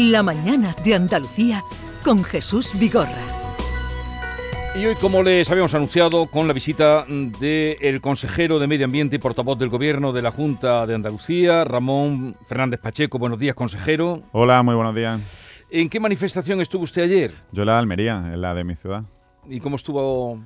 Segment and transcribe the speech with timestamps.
[0.00, 1.64] La mañana de Andalucía
[2.04, 3.26] con Jesús Vigorra.
[4.76, 9.18] Y hoy, como les habíamos anunciado, con la visita del consejero de Medio Ambiente y
[9.18, 13.18] portavoz del Gobierno de la Junta de Andalucía, Ramón Fernández Pacheco.
[13.18, 14.22] Buenos días, consejero.
[14.30, 15.20] Hola, muy buenos días.
[15.68, 17.32] ¿En qué manifestación estuvo usted ayer?
[17.50, 19.02] Yo en la de Almería, en la de mi ciudad.
[19.48, 20.38] ¿Y cómo estuvo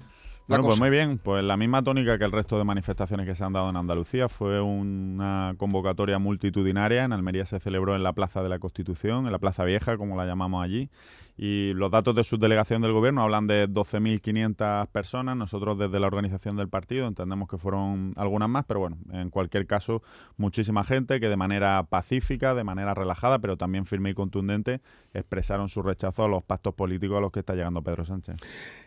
[0.56, 3.44] bueno, pues muy bien, pues la misma tónica que el resto de manifestaciones que se
[3.44, 4.28] han dado en Andalucía.
[4.28, 7.04] Fue una convocatoria multitudinaria.
[7.04, 10.16] En Almería se celebró en la Plaza de la Constitución, en la Plaza Vieja, como
[10.16, 10.88] la llamamos allí.
[11.36, 15.36] Y los datos de subdelegación del gobierno hablan de 12.500 personas.
[15.36, 19.66] Nosotros desde la organización del partido entendemos que fueron algunas más, pero bueno, en cualquier
[19.66, 20.02] caso,
[20.36, 24.80] muchísima gente que de manera pacífica, de manera relajada, pero también firme y contundente,
[25.14, 28.36] expresaron su rechazo a los pactos políticos a los que está llegando Pedro Sánchez.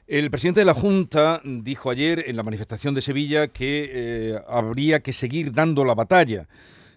[0.07, 4.99] El presidente de la Junta dijo ayer en la manifestación de Sevilla que eh, habría
[4.99, 6.48] que seguir dando la batalla.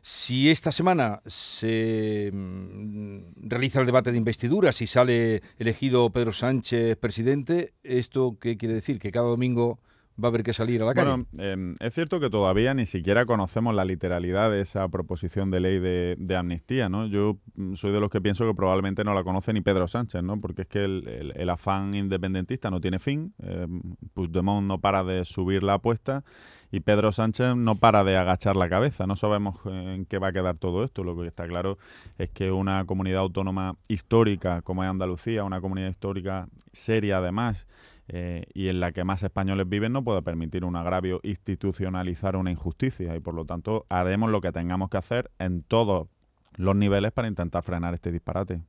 [0.02, 3.18] Si esta semana se mm,
[3.48, 8.98] realiza el debate de investidura, si sale elegido Pedro Sánchez presidente, ¿esto qué quiere decir?
[8.98, 9.80] ¿Que cada domingo
[10.22, 11.08] va a haber que salir a la calle?
[11.08, 15.61] Bueno, em, es cierto que todavía ni siquiera conocemos la literalidad de esa proposición de
[15.61, 17.06] ley de, amnistía, ¿no?
[17.06, 20.22] Yo mm, soy de los que pienso que probablemente no la conoce ni Pedro Sánchez,
[20.22, 20.41] ¿no?
[20.41, 23.66] Porque es que el, afán independentista no tiene fin, eh,
[24.14, 26.24] Puigdemont no para de subir la apuesta
[26.70, 29.06] y Pedro Sánchez no para de agachar la cabeza.
[29.06, 31.05] No sabemos en qué va a quedar todo esto.
[31.05, 31.78] Lo que está claro
[32.19, 37.66] es que una comunidad autónoma histórica como es Andalucía, una comunidad histórica seria además,
[38.09, 42.51] eh, y en la que más españoles viven no puede permitir un agravio institucionalizar una
[42.51, 46.09] injusticia y por lo tanto haremos lo que tengamos que hacer en todos
[46.56, 48.62] los niveles para intentar frenar este disparate.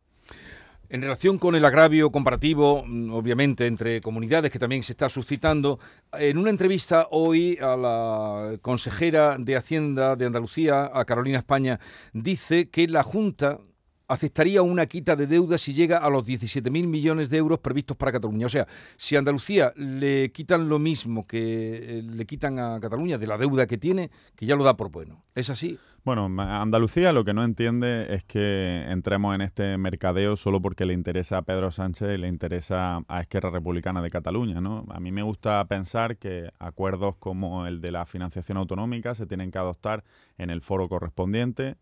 [0.91, 5.79] En relación con el agravio comparativo, mm, obviamente, entre comunidades que también se está suscitando,
[6.13, 11.79] en una entrevista hoy a la consejera de Hacienda de Andalucía, a Carolina España,
[12.11, 13.59] dice que la Junta
[14.09, 18.11] aceptaría una quita de deuda si llega a los 17.000 millones de euros previstos para
[18.11, 18.47] Cataluña.
[18.47, 23.27] O sea, si Andalucía le quitan lo mismo que eh, le quitan a Cataluña de
[23.27, 25.23] la deuda que tiene, que ya lo da por bueno.
[25.35, 25.79] ¿Es así?
[26.03, 30.93] Bueno, Andalucía lo que no entiende es que entremos en este mercadeo solo porque le
[30.93, 34.85] interesa a Pedro Sánchez y le interesa a Esquerra Republicana de Cataluña, ¿no?
[34.89, 39.51] A mí me gusta pensar que acuerdos como el de la financiación autonómica se tienen
[39.51, 40.03] que adoptar
[40.37, 41.75] en el foro correspondiente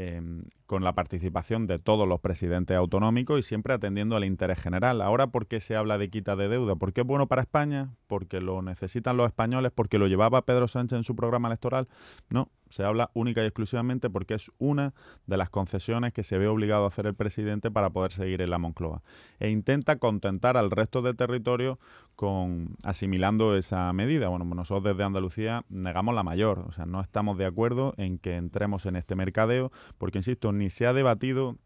[0.00, 5.00] Em, con la participación de todos los presidentes autonómicos y siempre atendiendo al interés general.
[5.00, 6.76] Ahora, ¿por qué se habla de quita de deuda?
[6.76, 7.96] ¿Porque es bueno para España?
[8.06, 9.72] ¿Porque lo necesitan los españoles?
[9.74, 11.88] ¿Porque lo llevaba Pedro Sánchez en su programa electoral?
[12.30, 14.94] No, se habla única y exclusivamente porque es una
[15.26, 18.50] de las concesiones que se ve obligado a hacer el presidente para poder seguir en
[18.50, 19.02] la Moncloa.
[19.38, 21.78] E intenta contentar al resto de territorios
[22.16, 24.28] con asimilando esa medida.
[24.28, 28.36] Bueno, nosotros desde Andalucía negamos la mayor, o sea, no estamos de acuerdo en que
[28.36, 31.56] entremos en este mercadeo, porque insisto, ni se ha debatido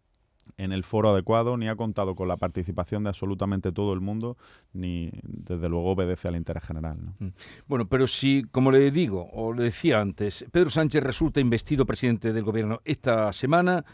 [0.56, 4.36] en el foro adecuado, ni ha contado con la participación de absolutamente todo el mundo,
[4.72, 6.98] ni desde luego obedece al interés general.
[7.19, 7.28] Mm.
[7.66, 12.32] Bueno, pero si, como le digo, o le decía antes, Pedro Sánchez resulta investido presidente
[12.32, 13.84] del gobierno esta semana,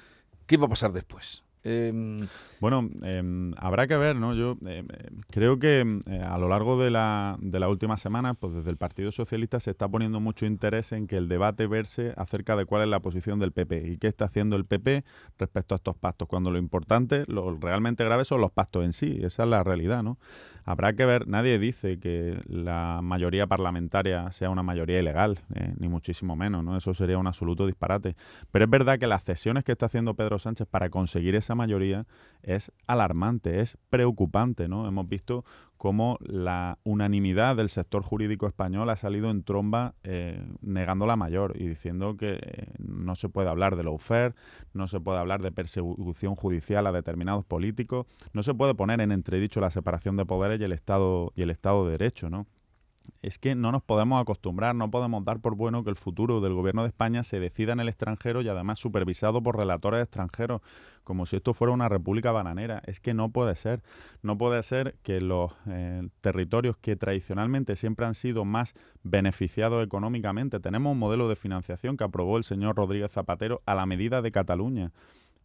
[0.46, 1.44] ¿qué va a pasar después?
[1.68, 2.26] Em,
[2.60, 4.34] bueno, em, habrá que ver, ¿no?
[4.34, 4.86] Yo em,
[5.30, 9.12] creo que a lo largo de la, de la última semana, pues desde el Partido
[9.12, 12.88] Socialista se está poniendo mucho interés en que el debate verse acerca de cuál es
[12.88, 15.04] la posición del PP y qué está haciendo el PP
[15.38, 19.18] respecto a estos pactos, cuando lo importante, lo realmente grave son los pactos en sí,
[19.22, 20.18] esa es la realidad, ¿no?
[20.68, 25.88] Habrá que ver, nadie dice que la mayoría parlamentaria sea una mayoría ilegal, eh, ni
[25.88, 26.76] muchísimo menos, ¿no?
[26.76, 28.16] Eso sería un absoluto disparate.
[28.52, 32.06] Pero es verdad que las cesiones que está haciendo Pedro Sánchez para conseguir esa mayoría
[32.42, 34.88] es alarmante, es preocupante, ¿no?
[34.88, 35.44] Hemos visto
[35.76, 41.54] cómo la unanimidad del sector jurídico español ha salido en tromba eh, negando la mayor
[41.56, 44.34] y diciendo que eh, no se puede hablar de lawfare,
[44.72, 49.12] no se puede hablar de persecución judicial a determinados políticos, no se puede poner en
[49.12, 52.46] entredicho la separación de poderes y el Estado y el Estado de Derecho, ¿no?
[53.22, 56.54] Es que no nos podemos acostumbrar, no podemos dar por bueno que el futuro del
[56.54, 60.60] gobierno de España se decida en el extranjero y además supervisado por relatores extranjeros,
[61.04, 62.82] como si esto fuera una república bananera.
[62.86, 63.82] Es que no puede ser.
[64.22, 70.60] No puede ser que los eh, territorios que tradicionalmente siempre han sido más beneficiados económicamente,
[70.60, 74.32] tenemos un modelo de financiación que aprobó el señor Rodríguez Zapatero a la medida de
[74.32, 74.92] Cataluña.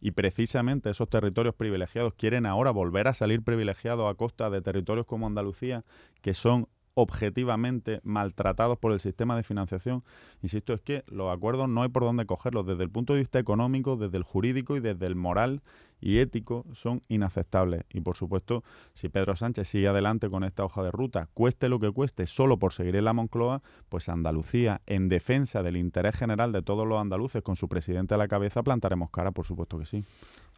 [0.00, 5.06] Y precisamente esos territorios privilegiados quieren ahora volver a salir privilegiados a costa de territorios
[5.06, 5.82] como Andalucía,
[6.20, 10.04] que son objetivamente maltratados por el sistema de financiación.
[10.42, 12.66] Insisto, es que los acuerdos no hay por dónde cogerlos.
[12.66, 15.62] Desde el punto de vista económico, desde el jurídico y desde el moral
[16.00, 17.84] y ético son inaceptables.
[17.90, 18.62] Y por supuesto,
[18.92, 22.58] si Pedro Sánchez sigue adelante con esta hoja de ruta, cueste lo que cueste, solo
[22.58, 27.00] por seguir en la Moncloa, pues Andalucía, en defensa del interés general de todos los
[27.00, 30.04] andaluces, con su presidente a la cabeza, plantaremos cara, por supuesto que sí.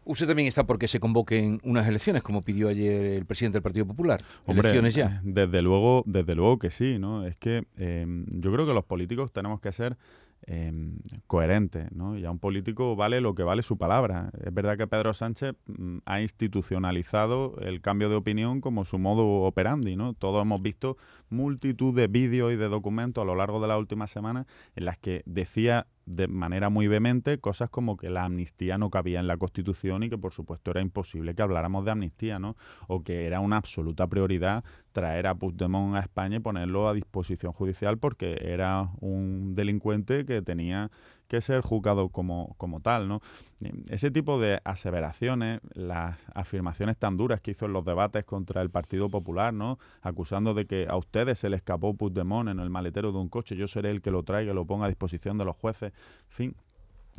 [0.06, 3.87] Usted también está porque se convoquen unas elecciones, como pidió ayer el presidente del Partido
[3.87, 4.23] Popular.
[4.47, 5.06] elecciones ya.
[5.06, 7.26] Eh, desde luego, desde luego que sí, ¿no?
[7.26, 9.97] Es que em, yo creo que los políticos tenemos que ser
[10.47, 12.17] em, coherentes, ¿no?
[12.17, 14.31] Y a un político vale lo que vale su palabra.
[14.44, 19.26] Es verdad que Pedro Sánchez mm, ha institucionalizado el cambio de opinión como su modo
[19.43, 20.14] operandi, ¿no?
[20.14, 20.97] Todos hemos visto
[21.31, 24.99] multitud de vídeos y de documentos a lo largo de las últimas semanas en las
[24.99, 29.37] que decía de manera muy vehemente cosas como que la amnistía no cabía en la
[29.37, 32.56] Constitución y que por supuesto era imposible que habláramos de amnistía, ¿no?
[32.87, 37.53] O que era una absoluta prioridad traer a Puigdemont a España y ponerlo a disposición
[37.53, 40.91] judicial porque era un delincuente que tenía
[41.28, 43.20] que ser juzgado como, como tal, ¿no?
[43.88, 48.70] Ese tipo de aseveraciones, las afirmaciones tan duras que hizo en los debates contra el
[48.70, 49.78] Partido Popular, ¿no?
[50.02, 53.56] Acusando de que a ustedes se les escapó Puigdemont en el maletero de un coche,
[53.56, 56.31] yo seré el que lo traiga y lo ponga a disposición de los jueces, en
[56.31, 56.56] fin,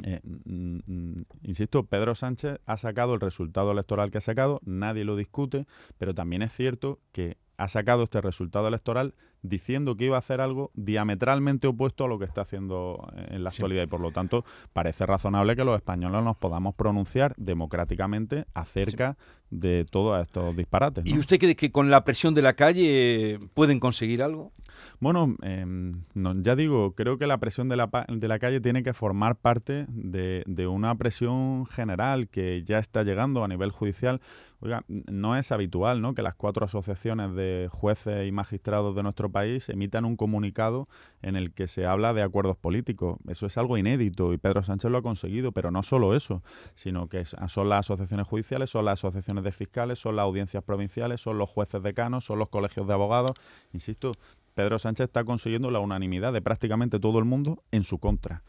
[0.04, 5.06] eh, mm, mm, insisto, Pedro Sánchez ha sacado el resultado electoral que ha sacado, nadie
[5.06, 5.66] lo discute,
[5.98, 9.16] pero también es cierto que ha sacado este resultado electoral
[9.48, 13.50] diciendo que iba a hacer algo diametralmente opuesto a lo que está haciendo en la
[13.50, 19.18] actualidad y por lo tanto parece razonable que los españoles nos podamos pronunciar democráticamente acerca
[19.50, 21.06] de todos estos disparates.
[21.06, 24.52] ¿Y usted cree que con la presión de la calle pueden conseguir algo?
[25.00, 26.04] Bueno, em,
[26.44, 29.86] ya digo, creo que la presión de la, de la calle tiene que formar parte
[29.90, 34.22] de, de una presión general que ya está llegando a nivel judicial.
[34.60, 36.16] Oiga, no es habitual ¿no?
[36.16, 40.88] que las cuatro asociaciones de jueces y magistrados de nuestro país emitan un comunicado
[41.22, 43.18] en el que se habla de acuerdos políticos.
[43.28, 46.44] Eso es algo inédito y Pedro Sánchez lo ha conseguido, pero no solo eso,
[46.76, 51.22] sino que son las asociaciones judiciales, son las asociaciones de fiscales, son las audiencias provinciales,
[51.22, 53.32] son los jueces decanos, son los colegios de abogados.
[53.74, 54.14] Insisto,
[54.54, 58.44] Pedro Sánchez está consiguiendo la unanimidad de prácticamente todo el mundo en su contra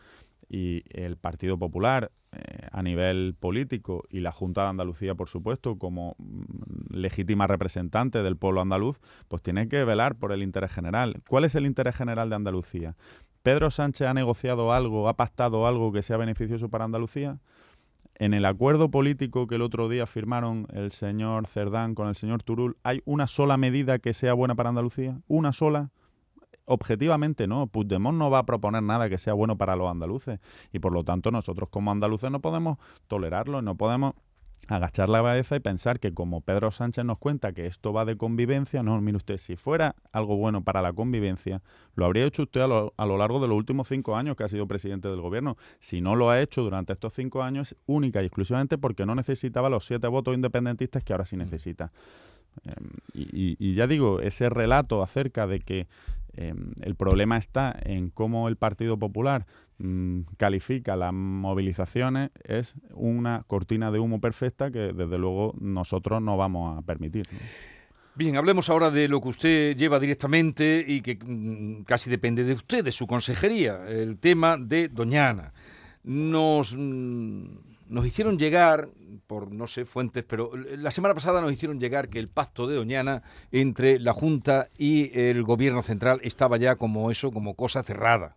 [0.49, 5.79] y el Partido Popular eh, a nivel político y la Junta de Andalucía, por supuesto,
[5.79, 11.23] como mm, legítima representante del pueblo andaluz, pues tiene que velar por el interés general.
[11.27, 12.97] ¿Cuál es el interés general de Andalucía?
[13.43, 17.39] ¿Pedro Sánchez ha negociado algo, ha pactado algo que sea beneficioso para Andalucía?
[18.15, 22.43] En el acuerdo político que el otro día firmaron el señor Cerdán con el señor
[22.43, 25.21] Turul, ¿hay una sola medida que sea buena para Andalucía?
[25.29, 25.93] ¿Una sola?
[26.69, 30.39] Objetivamente no, Puigdemont no va a proponer nada que sea bueno para los andaluces
[30.73, 32.79] y por lo tanto nosotros como andaluces no podemos
[33.09, 34.15] tolerarlo, no podemos
[34.69, 38.17] agachar la cabeza y pensar que como Pedro Sánchez nos cuenta que esto va de
[38.17, 41.63] convivencia, no, mire usted, si fuera algo bueno para la convivencia,
[41.95, 44.45] lo habría hecho usted a lo, a lo, largo de los últimos cinco años que
[44.45, 45.57] ha sido presidente del gobierno.
[45.79, 49.71] Si no lo ha hecho durante estos cinco años, única y exclusivamente porque no necesitaba
[49.71, 51.91] los siete votos independentistas que ahora sí necesita.
[52.65, 55.87] Em, y, ya digo, ese relato acerca de que
[56.39, 59.47] em, el problema está en cómo el Partido Popular
[59.79, 66.37] mm, califica las movilizaciones es una cortina de humo perfecta que desde luego nosotros no
[66.37, 67.27] vamos a permitir.
[68.15, 72.53] Bien, hablemos ahora de lo que usted lleva directamente y que mm, casi depende de
[72.53, 75.53] usted, de su consejería, el tema de Doñana.
[76.05, 78.89] Nos mm, nos hicieron llegar,
[79.27, 82.77] por no sé, fuentes, pero la semana pasada nos hicieron llegar que el pacto de
[82.77, 88.37] Doñana entre la Junta y el gobierno central estaba ya como eso, como cosa cerrada.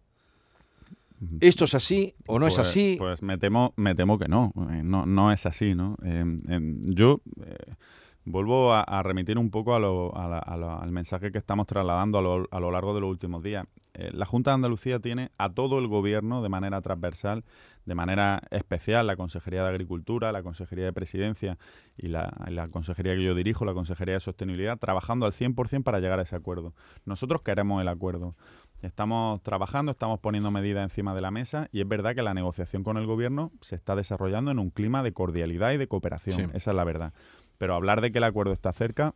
[1.40, 2.96] ¿Esto es así o no es pues, así?
[2.98, 5.96] Pues me temo, me temo que no, eh, no, no es así, ¿no?
[6.04, 7.76] Em, em, yo eh,
[8.26, 13.10] vuelvo a, remitir un poco al mensaje que estamos trasladando a lo, largo de los
[13.10, 13.66] últimos días.
[13.94, 17.44] Eh, la Junta de Andalucía tiene a todo el gobierno de manera transversal,
[17.86, 21.58] de manera especial, la Consejería de Agricultura, la Consejería de Presidencia
[21.98, 26.00] y la, la Consejería que yo dirijo, la Consejería de Sostenibilidad, trabajando al 100% para
[26.00, 26.74] llegar a ese acuerdo.
[27.06, 28.36] Nosotros queremos el acuerdo.
[28.82, 32.84] Estamos trabajando, estamos poniendo medidas encima de la mesa y es verdad que la negociación
[32.84, 36.52] con el gobierno se está desarrollando en un clima de cordialidad y de cooperación.
[36.56, 37.14] Esa es la verdad.
[37.62, 39.14] Pero hablar de que el acuerdo está cerca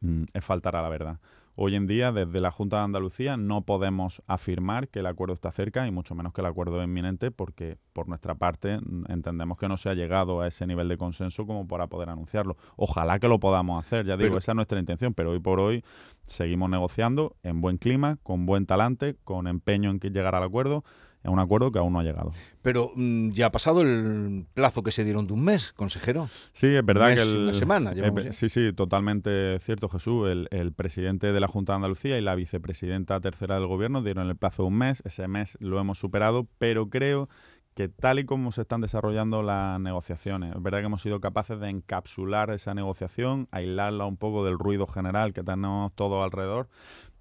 [0.00, 1.18] mm, es faltar a la verdad.
[1.54, 5.52] Hoy en día, desde la Junta de Andalucía, no podemos afirmar que el acuerdo está
[5.52, 9.58] cerca y mucho menos que el acuerdo es inminente porque, por nuestra parte, mm, entendemos
[9.58, 12.56] que no se ha llegado a ese nivel de consenso como para poder anunciarlo.
[12.76, 15.84] Ojalá que lo podamos hacer, ya digo, esa es nuestra intención, pero hoy por hoy
[16.22, 20.84] seguimos negociando en buen clima, con buen talante, con empeño en que llegar al acuerdo
[21.22, 22.32] es un acuerdo que aún no ha llegado.
[22.62, 26.28] Pero mm, ya ha pasado el plazo que se dieron de un mes, consejero.
[26.52, 27.92] Sí, es verdad que el, una semana.
[27.94, 30.28] Eh, sí, sí, totalmente cierto, Jesús.
[30.28, 34.28] El, el, presidente de la Junta de Andalucía y la vicepresidenta tercera del gobierno dieron
[34.28, 35.02] el plazo de un mes.
[35.04, 37.28] Ese mes lo hemos superado, pero creo
[37.74, 41.58] que tal y como se están desarrollando las negociaciones, es verdad que hemos sido capaces
[41.58, 46.68] de encapsular esa negociación, aislarla un poco del ruido general que tenemos todo alrededor,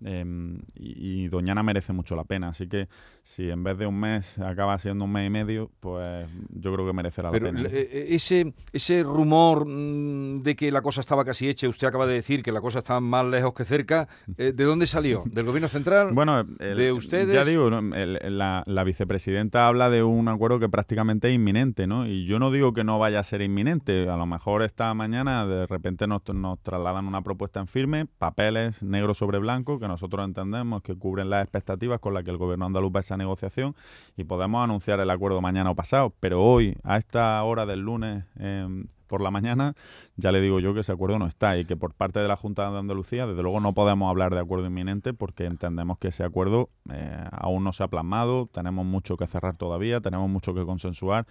[0.03, 2.49] em, y, Doñana merece mucho la pena.
[2.49, 2.87] Así que
[3.23, 6.85] si en vez de un mes acaba siendo un mes y medio, pues yo creo
[6.85, 7.63] que merecerá la pena.
[7.71, 12.15] Eh, ese, ese rumor mm, de que la cosa estaba casi hecha, usted acaba de
[12.15, 15.23] decir que la cosa está más lejos que cerca, ¿de dónde salió?
[15.31, 16.13] ¿Del gobierno central?
[16.13, 17.33] Bueno, de ustedes.
[17.33, 22.05] Ya digo, la, la vicepresidenta habla de un acuerdo que prácticamente es inminente, ¿no?
[22.05, 24.09] Y yo no digo que no vaya a ser inminente.
[24.09, 28.81] A lo mejor esta mañana de repente nos, nos trasladan una propuesta en firme, papeles
[28.81, 32.65] negro sobre blanco, que nosotros entendemos que cubren las expectativas con las que el gobierno
[32.65, 33.75] andaluz va a esa negociación
[34.17, 36.13] y podemos anunciar el acuerdo mañana o pasado.
[36.19, 39.73] Pero hoy, a esta hora del lunes, eh, por la mañana,
[40.15, 42.37] ya le digo yo que ese acuerdo no está y que por parte de la
[42.37, 46.23] Junta de Andalucía, desde luego no podemos hablar de acuerdo inminente porque entendemos que ese
[46.23, 50.65] acuerdo eh, aún no se ha plasmado, tenemos mucho que cerrar todavía, tenemos mucho que
[50.65, 51.27] consensuar,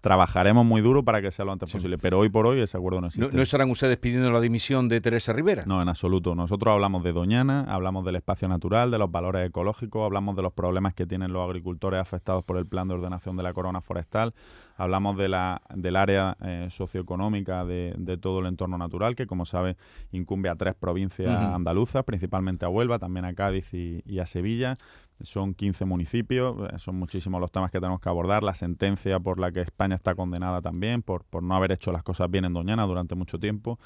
[0.00, 3.00] trabajaremos muy duro para que sea lo antes posible, pero hoy por hoy ese acuerdo
[3.00, 3.36] no existe.
[3.36, 5.64] ¿No, estarán ustedes pidiendo la dimisión de Teresa Rivera?
[5.66, 6.34] No, en absoluto.
[6.34, 10.52] Nosotros hablamos de Doñana, hablamos del espacio natural, de los valores ecológicos, hablamos de los
[10.52, 14.34] problemas que tienen los agricultores afectados por el plan de ordenación de la corona forestal,
[14.76, 19.44] hablamos de la, del área eh, socioeconómica de, de, todo el entorno natural, que como
[19.44, 19.76] sabe
[20.12, 24.76] incumbe a tres provincias andaluzas, principalmente a Huelva, también a Cádiz y, y a Sevilla.
[25.22, 28.42] Son 15 municipios, eh, son muchísimos los temas que tenemos que abordar.
[28.42, 32.02] La sentencia por la que España está condenada también, por, por no haber hecho las
[32.02, 33.78] cosas bien en Doñana durante mucho tiempo.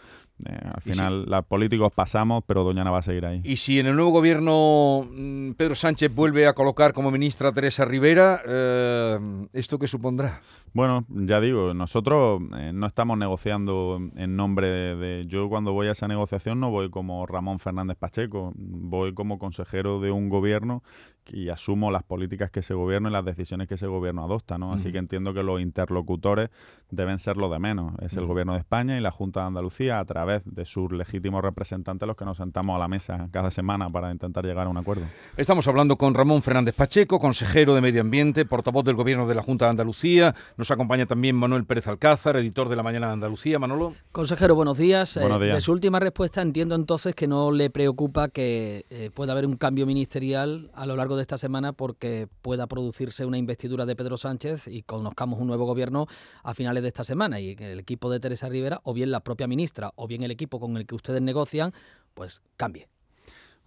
[0.44, 3.40] Eh, al final, los políticos pasamos, pero Doñana va a seguir ahí.
[3.44, 7.52] Y si en el nuevo gobierno mm, Pedro Sánchez vuelve a colocar como ministra a
[7.52, 10.40] Teresa Rivera, eh, ¿esto qué supondrá?
[10.72, 15.92] Bueno, ya digo, nosotros no estamos negociando en nombre de, de, Yo cuando voy a
[15.92, 20.82] esa negociación no voy como Ramón Fernández Pacheco, voy como consejero de un gobierno
[21.26, 24.72] y asumo las políticas que ese gobierno y las decisiones que ese gobierno adopta, ¿no?
[24.72, 26.50] Así que entiendo que los interlocutores
[26.90, 27.94] deben ser lo de menos.
[28.00, 31.42] Es el gobierno de España y la Junta de Andalucía a través de sus legítimos
[31.42, 34.76] representantes los que nos sentamos a la mesa cada semana para intentar llegar a un
[34.76, 35.04] acuerdo.
[35.36, 39.42] Estamos hablando con Ramón Fernández Pacheco, consejero de Medio Ambiente, portavoz del gobierno de la
[39.42, 40.34] Junta de Andalucía.
[40.56, 43.58] Nos acompaña también Manuel Pérez Alcázar, editor de La Mañana de Andalucía.
[43.58, 43.94] Manolo.
[44.12, 45.18] Consejero, buenos días.
[45.18, 45.54] Buenos días.
[45.54, 49.56] de su última respuesta entiendo entonces que no le preocupa que eh, pueda haber un
[49.56, 54.16] cambio ministerial a lo largo de esta semana porque pueda producirse una investidura de Pedro
[54.16, 56.06] Sánchez y conozcamos un nuevo gobierno
[56.42, 59.46] a finales de esta semana y el equipo de Teresa Rivera o bien la propia
[59.46, 61.72] ministra o bien el equipo con el que ustedes negocian
[62.14, 62.88] pues cambie.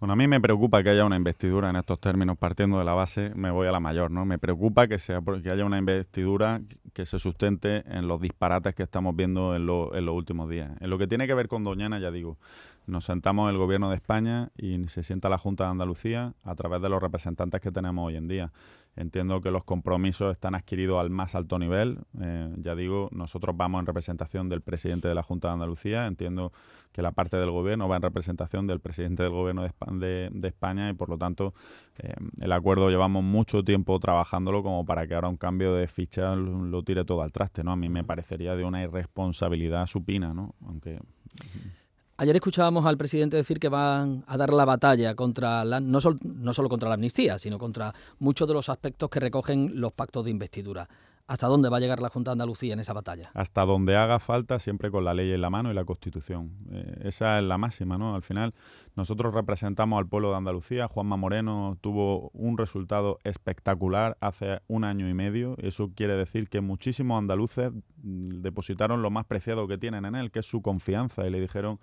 [0.00, 2.92] Bueno, a mí me preocupa que haya una investidura en estos términos, partiendo de la
[2.92, 4.24] base, me voy a la mayor, ¿no?
[4.24, 6.60] Me preocupa que, sea, que haya una investidura
[6.92, 10.70] que se sustente en los disparates que estamos viendo en, en los últimos días.
[10.78, 12.38] En lo que tiene que ver con Doñana, ya digo,
[12.88, 16.80] nos sentamos el Gobierno de España y se sienta la Junta de Andalucía a través
[16.80, 18.52] de los representantes que tenemos hoy en día.
[18.96, 21.98] Entiendo que los compromisos están adquiridos al más alto nivel.
[22.20, 26.06] Eh, ya digo, nosotros vamos en representación del presidente de la Junta de Andalucía.
[26.06, 26.52] Entiendo
[26.90, 30.94] que la parte del Gobierno va en representación del presidente del Gobierno de, España y,
[30.94, 31.54] por lo tanto,
[31.98, 36.34] eh, el acuerdo llevamos mucho tiempo trabajándolo como para que ahora un cambio de ficha
[36.34, 37.62] lo, tire todo al traste.
[37.62, 37.70] ¿no?
[37.72, 40.56] A mí me parecería de una irresponsabilidad supina, ¿no?
[40.66, 40.98] aunque
[42.20, 46.52] Ayer escuchábamos al presidente decir que van a dar la batalla contra la, no, no
[46.52, 50.32] solo contra la amnistía, sino contra muchos de los aspectos que recogen los pactos de
[50.32, 50.88] investidura.
[51.28, 53.30] ¿Hasta dónde va a llegar la Junta de Andalucía en esa batalla?
[53.34, 56.50] Hasta donde haga falta, siempre con la ley en la mano y la Constitución.
[56.72, 58.16] Eh, esa es la máxima, ¿no?
[58.16, 58.52] Al final,
[58.96, 60.88] nosotros representamos al pueblo de Andalucía.
[60.88, 65.54] Juanma Moreno tuvo un resultado espectacular hace un año y medio.
[65.58, 67.72] Eso quiere decir que muchísimos andaluces
[68.02, 71.40] mm, depositaron lo más preciado que tienen en él, que es su confianza, y le
[71.40, 71.78] dijeron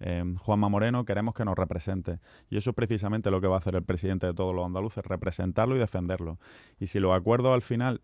[0.00, 2.18] eh, Juanma Moreno, queremos que nos represente.
[2.48, 5.04] Y eso es precisamente lo que va a hacer el presidente de todos los andaluces,
[5.04, 6.38] representarlo y defenderlo.
[6.78, 8.00] Y si los acuerdos al final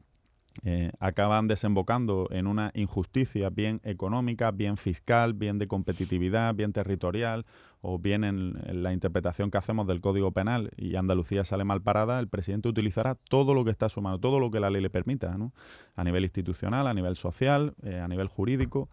[0.65, 7.45] eh, acaban desembocando en una injusticia bien económica, bien fiscal, bien de competitividad, bien territorial
[7.83, 12.19] o bien en, la interpretación que hacemos del Código Penal y Andalucía sale mal parada,
[12.19, 14.81] el presidente utilizará todo lo que está a su mano, todo lo que la ley
[14.81, 15.53] le permita, ¿no?
[15.95, 18.89] a nivel institucional, a nivel social, eh, a nivel jurídico.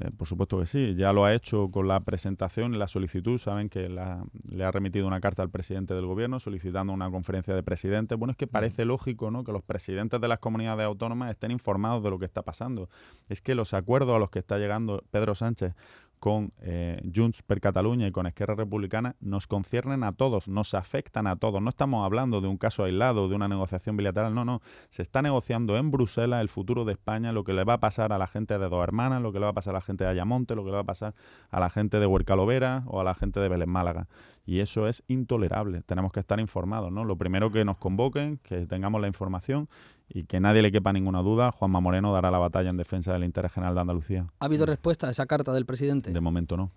[0.00, 3.38] Eh, por supuesto que sí, ya lo ha hecho con la presentación y la solicitud.
[3.38, 7.62] Saben que le ha remitido una carta al presidente del gobierno solicitando una conferencia de
[7.62, 8.18] presidentes.
[8.18, 9.44] Bueno, es que parece lógico ¿no?
[9.44, 12.88] que los presidentes de las comunidades autónomas estén informados de lo que está pasando.
[13.28, 15.74] Es que los acuerdos a los que está llegando Pedro Sánchez
[16.24, 21.26] con eh, Junts per Cataluña y con Esquerra Republicana nos conciernen a todos, nos afectan
[21.26, 21.60] a todos.
[21.60, 24.62] No estamos hablando de un caso aislado, de una negociación bilateral, no, no.
[24.88, 28.10] Se está negociando en Bruselas el futuro de España, lo que le va a pasar
[28.14, 30.04] a la gente de Dos Hermanas, lo que le va a pasar a la gente
[30.04, 31.14] de Ayamonte, lo que le va a pasar
[31.50, 34.08] a la gente de Huercalovera o a la gente de Vélez Málaga.
[34.46, 35.82] Y eso es intolerable.
[35.82, 37.04] Tenemos que estar informados, ¿no?
[37.04, 39.68] Lo primero que nos convoquen, que tengamos la información
[40.08, 43.24] y que nadie le quepa ninguna duda, Juanma Moreno dará la batalla en defensa del
[43.24, 44.26] interés general de Andalucía.
[44.38, 46.10] ¿Ha habido respuesta a esa carta del presidente?
[46.10, 46.70] De momento no.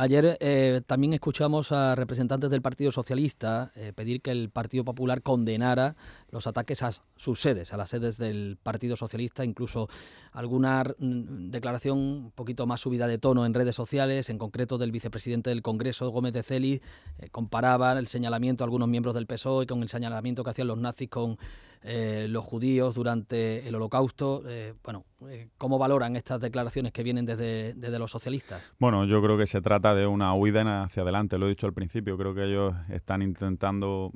[0.00, 5.22] Ayer eh, también escuchamos a representantes del Partido Socialista eh, pedir que el Partido Popular
[5.22, 5.96] condenara
[6.30, 9.88] los ataques a sus sedes, a las sedes del Partido Socialista, incluso
[10.32, 15.50] alguna declaración un poquito más subida de tono en redes sociales, en concreto del vicepresidente
[15.50, 16.82] del Congreso, Gómez de Celi,
[17.18, 20.78] eh, comparaba el señalamiento a algunos miembros del PSOE con el señalamiento que hacían los
[20.78, 21.38] nazis con
[21.82, 24.42] eh, los judíos durante el holocausto.
[24.48, 28.72] Eh, bueno, eh, ¿cómo valoran estas declaraciones que vienen desde, desde, los socialistas?
[28.80, 31.72] Bueno, yo creo que se trata de una huida hacia adelante, lo he dicho al
[31.72, 34.10] principio, creo que ellos están intentando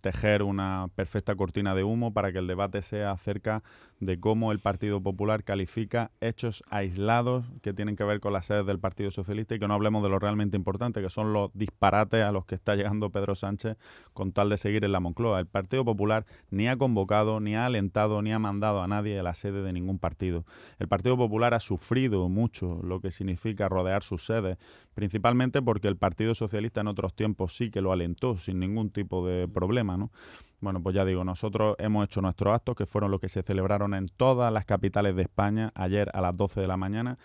[0.00, 3.64] tejer una perfecta cortina de humo para que el debate sea acerca
[3.98, 8.64] de cómo el Partido Popular califica hechos aislados que tienen que ver con las sedes
[8.64, 12.22] del Partido Socialista y que no hablemos de lo realmente importante, que son los disparates
[12.22, 13.76] a los que está llegando Pedro Sánchez
[14.12, 15.40] con tal de seguir en la Moncloa.
[15.40, 19.24] El Partido Popular ni ha convocado, ni ha alentado, ni ha mandado a nadie a
[19.24, 20.44] la sede de ningún partido.
[20.78, 24.58] El Partido Popular ha sufrido mucho lo que significa rodear sus sedes,
[24.94, 29.26] principalmente porque el Partido Socialista en otros tiempos sí que lo alentó sin ningún tipo
[29.26, 30.12] de problema, ¿no?
[30.62, 33.94] Bueno, pues ya digo, nosotros hemos hecho nuestros actos, que fueron los que se celebraron
[33.94, 37.18] en todas las capitales de España ayer a las 12 de la mañana.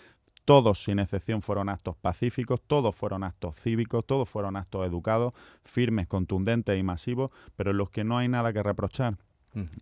[0.44, 6.08] Todos, sin excepción, fueron actos pacíficos, todos fueron actos cívicos, todos fueron actos educados, firmes,
[6.08, 9.17] contundentes y masivos, pero en los que no hay nada que reprochar.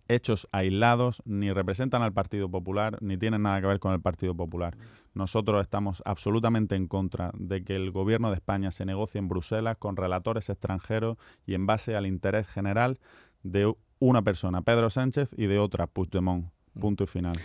[0.08, 4.34] Hechos aislados ni representan al Partido Popular ni tienen nada que ver con el Partido
[4.34, 4.76] Popular.
[5.12, 9.76] Nosotros estamos absolutamente en contra de que el gobierno de España se negocie en Bruselas
[9.78, 12.98] con relatores extranjeros y en base al interés general
[13.52, 16.46] de una persona, Pedro Sánchez, y de otra, Puigdemont.
[16.74, 16.80] Mm.
[16.80, 17.36] Punto y final.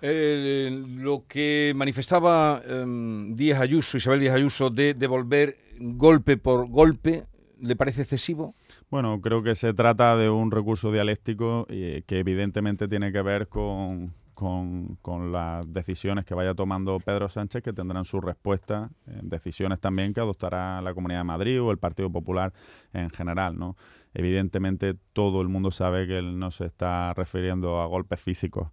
[0.00, 7.24] Eh, lo que manifestaba em, Díaz Ayuso, Isabel Díaz Ayuso, de devolver golpe por golpe,
[7.60, 8.54] ¿le parece excesivo?
[8.90, 14.14] Bueno, creo que se trata de un recurso dialéctico que evidentemente tiene que ver con,
[14.38, 20.20] con, las decisiones que vaya tomando Pedro Sánchez, que tendrán su respuesta, decisiones también que
[20.20, 22.52] adoptará la Comunidad de Madrid o el Partido Popular
[22.92, 23.76] en general, ¿no?
[24.14, 28.68] Evidentemente todo el mundo sabe que él no se está refiriendo a golpes físicos,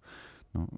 [0.54, 0.68] ¿no?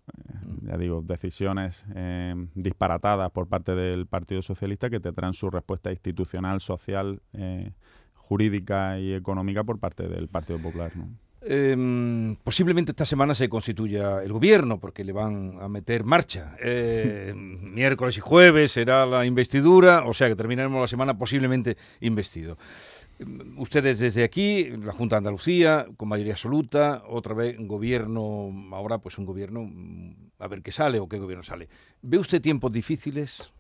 [0.62, 6.60] ya digo, decisiones eh, disparatadas por parte del Partido Socialista que tendrán su respuesta institucional,
[6.60, 7.72] social, eh,
[8.14, 11.08] jurídica y económica por parte del Partido Popular, ¿no?
[11.40, 16.56] Em, posiblemente esta semana se constituya el gobierno porque le van a meter marcha.
[16.60, 22.58] Eh, miércoles y jueves será la investidura, o sea que terminaremos la semana posiblemente investido.
[23.20, 28.98] Em, ustedes desde aquí, la Junta de Andalucía, con mayoría absoluta, otra vez gobierno, ahora
[28.98, 31.68] pues un gobierno, mm, a ver qué sale o qué gobierno sale.
[32.02, 33.52] ¿Ve usted tiempos difíciles?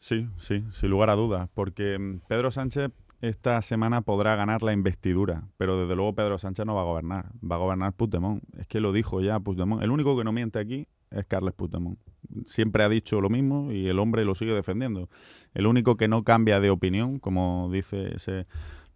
[0.00, 2.90] Sí, sí, sin lugar a dudas, porque mm, Pedro Sánchez
[3.28, 7.32] esta semana podrá ganar la investidura, pero desde luego Pedro Sánchez no va a gobernar,
[7.42, 8.42] va a gobernar Puigdemont.
[8.56, 9.82] Es que lo dijo ya Puigdemont.
[9.82, 11.98] El único que no miente aquí es Carles Puigdemont.
[12.46, 15.08] Siempre ha dicho lo mismo y el hombre lo sigue defendiendo.
[15.54, 18.46] El único que no cambia de opinión, como dice ese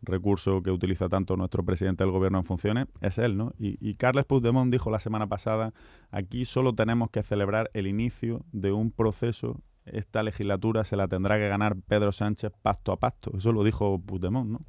[0.03, 3.53] recurso que utiliza tanto nuestro presidente del gobierno en funciones, es él, ¿no?
[3.59, 5.75] Y, Carles Puigdemont dijo la semana pasada,
[6.11, 9.61] aquí solo tenemos que celebrar el inicio de un proceso
[9.93, 13.33] esta legislatura se la tendrá que ganar Pedro Sánchez pacto a pacto.
[13.37, 14.61] Eso lo dijo Puigdemont, ¿no?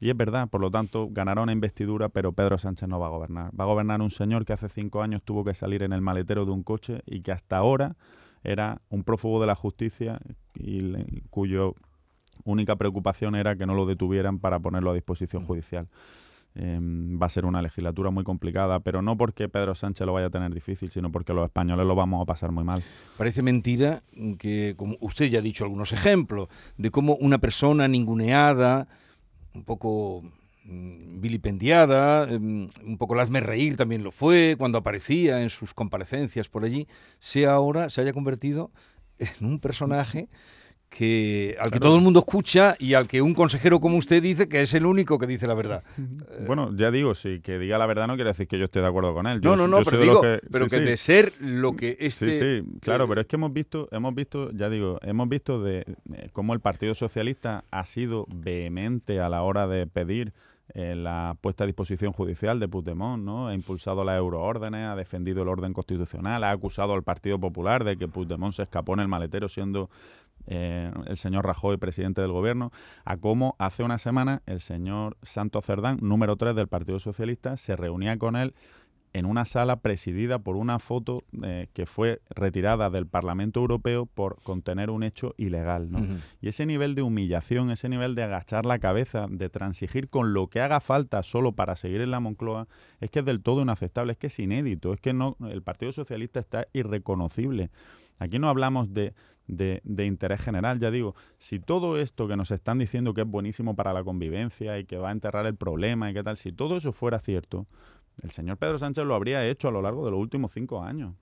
[0.00, 3.10] Y es verdad, por lo tanto, ganará una investidura, pero Pedro Sánchez no va a
[3.10, 3.52] gobernar.
[3.58, 6.44] Va a gobernar un señor que hace cinco años tuvo que salir en el maletero
[6.44, 7.94] de un coche y que hasta ahora
[8.42, 10.18] era un prófugo de la justicia
[10.54, 11.76] y cuyo
[12.44, 15.46] única preocupación era que no lo detuvieran para ponerlo a disposición mm.
[15.46, 15.88] judicial.
[16.54, 20.26] Em, va a ser una legislatura muy complicada, pero no porque Pedro Sánchez lo vaya
[20.26, 22.82] a tener difícil, sino porque los españoles lo vamos a pasar muy mal.
[23.16, 24.02] Parece mentira
[24.38, 28.86] que, como usted ya ha dicho algunos ejemplos, de cómo una persona ninguneada,
[29.54, 30.22] un poco
[30.64, 36.50] mm, vilipendiada, em, un poco hazme reír también lo fue cuando aparecía en sus comparecencias
[36.50, 36.86] por allí,
[37.18, 38.70] sea ahora, se haya convertido
[39.18, 40.28] en un personaje
[40.92, 44.46] que al que todo el mundo escucha y al que un consejero como usted dice
[44.46, 45.82] que es el único que dice la verdad.
[46.46, 48.86] Bueno, ya digo, sí, que diga la verdad no quiere decir que yo esté de
[48.86, 49.40] acuerdo con él.
[49.42, 52.32] no, no, no, pero digo, que, pero que de ser lo que este...
[52.32, 55.84] Sí, sí, claro, pero es que hemos visto, hemos visto, ya digo, hemos visto de,
[56.04, 60.32] de cómo el Partido Socialista ha sido vehemente a la hora de pedir
[60.74, 63.48] eh, la puesta a disposición judicial de Puigdemont, ¿no?
[63.48, 67.98] Ha impulsado las euroórdenes, ha defendido el orden constitucional, ha acusado al Partido Popular de
[67.98, 69.90] que Puigdemont se escapó en el maletero siendo
[70.46, 72.72] eh, el señor Rajoy, presidente del gobierno,
[73.04, 77.76] a cómo hace una semana el señor Santos Cerdán, número 3 del Partido Socialista, se
[77.76, 78.54] reunía con él
[79.12, 84.40] en una sala presidida por una foto eh, que fue retirada del Parlamento Europeo por
[84.42, 85.90] contener un hecho ilegal.
[86.40, 90.48] Y ese nivel de humillación, ese nivel de agachar la cabeza, de transigir con lo
[90.48, 92.68] que haga falta solo para seguir en la Moncloa,
[93.00, 95.92] es que es del todo inaceptable, es que es inédito, es que no, el Partido
[95.92, 97.70] Socialista está irreconocible.
[98.18, 99.14] Aquí no hablamos de,
[99.46, 100.78] de, interés general.
[100.78, 104.78] Ya digo, si todo esto que nos están diciendo que es buenísimo para la convivencia
[104.78, 107.66] y que va a enterrar el problema y qué tal, si todo eso fuera cierto,
[108.22, 111.14] el señor Pedro Sánchez lo habría hecho a lo largo de los últimos cinco años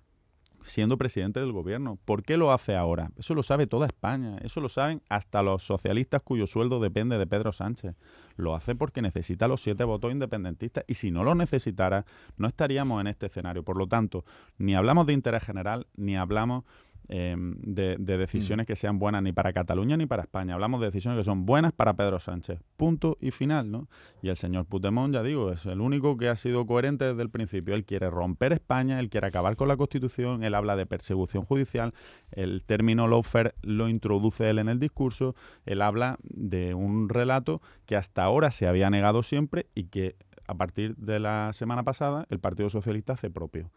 [0.62, 1.98] siendo presidente del gobierno.
[2.04, 3.11] ¿Por qué lo hace ahora?
[3.16, 7.26] Eso lo sabe toda España, eso lo saben hasta los socialistas cuyo sueldo depende de
[7.26, 7.94] Pedro Sánchez.
[8.37, 12.04] Lo hace porque necesita los siete votos independentistas y si no lo necesitara,
[12.37, 13.62] no estaríamos en este escenario.
[13.62, 14.24] Por lo tanto,
[14.59, 16.64] ni hablamos de interés general, ni hablamos
[17.12, 18.68] Em, de, decisiones mm.
[18.68, 20.54] que sean buenas ni para Cataluña ni para España.
[20.54, 22.60] Hablamos de decisiones que son buenas para Pedro Sánchez.
[22.76, 23.88] Punto y final, ¿no?
[24.22, 27.28] Y el señor Putemón, ya digo, es el único que ha sido coherente desde el
[27.28, 27.74] principio.
[27.74, 31.94] Él quiere romper España, él quiere acabar con la Constitución, él habla de persecución judicial,
[32.30, 35.34] el término lawfare lo introduce él en el discurso,
[35.66, 40.14] él habla de un relato que hasta ahora se había negado siempre y que
[40.50, 43.70] a partir de la semana pasada, el Partido Socialista hace propio.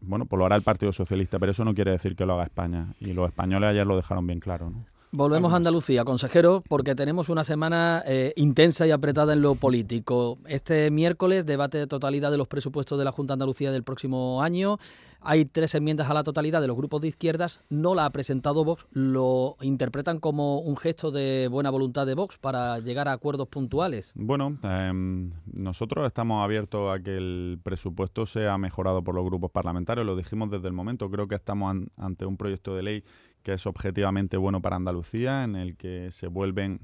[0.00, 2.44] Bueno, pues lo hará el Partido Socialista, pero eso no quiere decir que lo haga
[2.44, 2.94] España.
[3.00, 4.84] Y los españoles ayer lo dejaron bien claro, ¿no?
[5.10, 10.36] Volvemos a Andalucía, consejero, porque tenemos una semana eh, intensa y apretada en lo político.
[10.46, 14.42] Este miércoles, debate de totalidad de los presupuestos de la Junta de Andalucía del próximo
[14.42, 14.78] año.
[15.20, 17.60] Hay tres enmiendas a la totalidad de los grupos de izquierdas.
[17.70, 18.86] No la ha presentado Vox.
[18.92, 24.12] Lo interpretan como un gesto de buena voluntad de Vox para llegar a acuerdos puntuales.
[24.14, 30.06] Bueno, em, nosotros estamos abiertos a que el presupuesto sea mejorado por los grupos parlamentarios.
[30.06, 31.10] Lo dijimos desde el momento.
[31.10, 33.04] Creo que estamos ante un proyecto de ley
[33.42, 36.80] que es objetivamente bueno para Andalucía, en el que se vuelven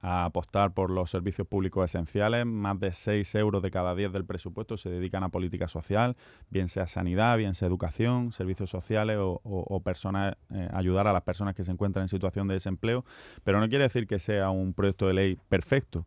[0.00, 2.46] a apostar por los servicios públicos esenciales.
[2.46, 6.16] Más de 6 euros de cada 10 del presupuesto se dedican a política social,
[6.50, 11.54] bien sea sanidad, bien sea educación, servicios sociales o, personas, eh, ayudar a las personas
[11.54, 13.04] que se encuentran en situación de desempleo.
[13.44, 16.06] Pero no quiere decir que sea un proyecto de ley perfecto.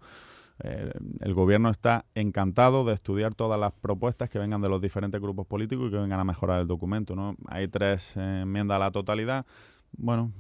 [0.64, 0.92] Eh,
[1.22, 5.48] el gobierno está encantado de estudiar todas las propuestas que vengan de los diferentes grupos
[5.48, 7.16] políticos y que vengan a mejorar el documento.
[7.16, 7.36] ¿no?
[7.48, 9.46] Hay tres eh, enmiendas a la totalidad.
[9.98, 10.32] Bueno,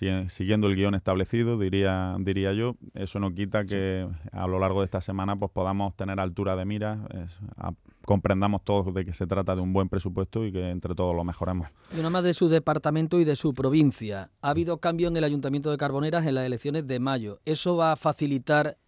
[0.00, 4.80] eh, siguiendo el guion establecido, diría, diría yo, eso no quita que a lo largo
[4.80, 7.06] de esta semana pues podamos tener altura de mira,
[8.04, 11.22] comprendamos todos de que se trata de un buen presupuesto y que entre todos lo
[11.22, 11.68] mejoremos.
[11.96, 14.30] Y una más de su departamento y de su provincia.
[14.42, 17.38] Ha habido cambio en el Ayuntamiento de Carboneras en las elecciones de mayo.
[17.44, 18.78] ¿Eso va a facilitar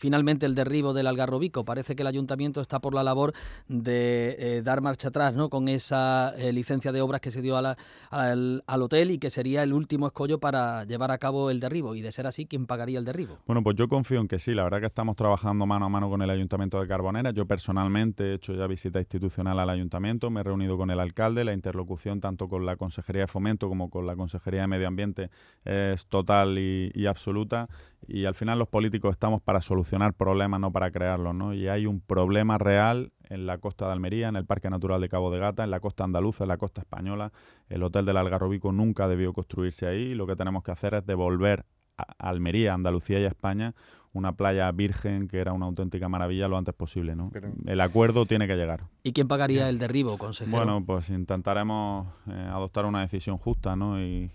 [0.00, 1.64] finalmente el derribo del Algarrobico.
[1.64, 3.34] Parece que el ayuntamiento está por la labor
[3.68, 5.50] de eh, dar marcha atrás ¿no?
[5.50, 7.76] con esa eh, licencia de obras que se dio al,
[8.10, 11.94] al, hotel y que sería el último escollo para llevar a cabo el derribo.
[11.94, 13.36] Y de ser así, ¿quién pagaría el derribo?
[13.46, 14.54] Bueno, pues yo confío en que sí.
[14.54, 17.30] La verdad que estamos trabajando mano a mano con el ayuntamiento de Carbonera.
[17.32, 21.44] Yo personalmente he hecho ya visita institucional al ayuntamiento, me he reunido con el alcalde.
[21.44, 25.30] La interlocución tanto con la Consejería de Fomento como con la Consejería de Medio Ambiente
[25.66, 27.68] es total y, y absoluta.
[28.08, 31.54] Y al final los políticos estamos para solucionar problemas, no para crearlos, ¿no?
[31.54, 35.08] Y hay un problema real en la costa de Almería, en el Parque Natural de
[35.08, 37.32] Cabo de Gata, en la costa andaluza, en la costa española.
[37.68, 41.06] El Hotel del Algarrobico nunca debió construirse ahí y lo que tenemos que hacer es
[41.06, 41.64] devolver
[41.96, 43.74] a Almería, Andalucía y España
[44.12, 47.30] una playa virgen que era una auténtica maravilla lo antes posible, ¿no?
[47.66, 48.88] el acuerdo tiene que llegar.
[49.04, 50.56] ¿Y quién pagaría el derribo, consejero?
[50.56, 54.00] Bueno, pues intentaremos eh, adoptar una decisión justa, ¿no?
[54.02, 54.32] y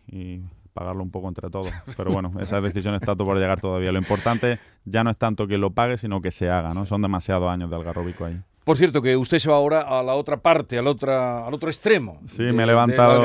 [0.76, 1.72] pagarlo un poco entre todos.
[1.98, 3.94] Pero bueno, esa decisión está por llegar todavía.
[3.94, 6.86] Lo importante ya no es tanto que lo pague, sino que se haga, ¿no?
[6.86, 8.40] Son demasiados años de algarrobico ahí.
[8.66, 11.70] Por cierto, que usted se va ahora a la otra parte, al, otra, al otro
[11.70, 12.20] extremo.
[12.26, 13.22] Sí, me he levantado.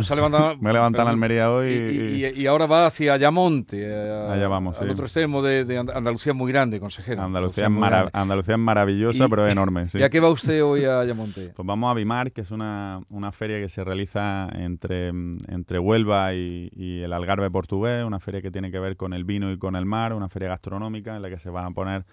[0.00, 2.22] se ha levantado, me he levantado en Almería hoy.
[2.36, 3.84] Y, ahora va hacia Ayamonte.
[3.84, 7.20] Allá vamos, Al otro extremo de, Andalucía, muy grande, consejero.
[7.20, 9.86] Andalucía, es, Andalucía es maravillosa, pero es enorme.
[9.92, 11.52] ¿Y a qué va usted hoy a Ayamonte?
[11.56, 16.32] Pues vamos a Bimar, que es una, una feria que se realiza entre, entre Huelva
[16.32, 19.74] y el Algarve portugués, una feria que tiene que ver con el vino y con
[19.74, 22.04] el mar, una feria gastronómica en la que se van a poner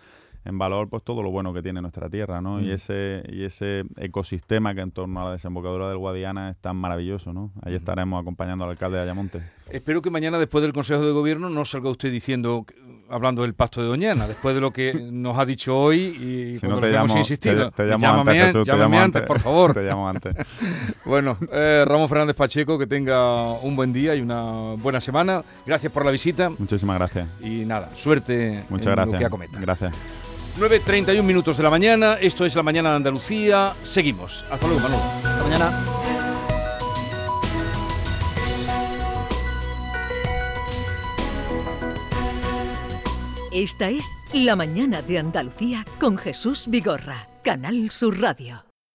[0.47, 2.61] en valor pues todo lo bueno que tiene nuestra tierra, ¿no?
[2.61, 2.71] Y mm.
[2.71, 7.33] ese y ese ecosistema que en torno a la desembocadura del Guadiana es tan maravilloso,
[7.33, 7.51] ¿no?
[7.61, 9.41] Ahí estaremos acompañando al alcalde de Ayamonte.
[9.69, 12.65] Espero que mañana después del Consejo de Gobierno no salga usted diciendo
[13.09, 16.67] hablando del pacto de Doñana, después de lo que nos ha dicho hoy y si
[16.67, 17.71] no te llamo, insistido.
[17.71, 19.73] Te, llamo antes, llámame antes, por favor.
[19.73, 20.33] te llamo antes.
[21.05, 25.43] bueno, eh, Ramón Fernández Pacheco, que tenga un buen día y una buena semana.
[25.65, 26.49] Gracias por la visita.
[26.57, 27.27] Muchísimas gracias.
[27.41, 29.13] Y nada, suerte Muchas gracias.
[29.13, 29.59] lo que acometa.
[29.59, 30.26] Gracias.
[30.57, 33.73] 9.31 minutos de la mañana, esto es la mañana de Andalucía.
[33.83, 34.43] Seguimos.
[34.49, 35.01] Hasta luego, Manuel.
[35.01, 35.71] Hasta mañana.
[43.51, 48.66] Esta es La Mañana de Andalucía con Jesús Vigorra, Canal Sur Radio.